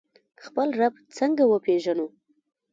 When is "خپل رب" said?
0.45-0.93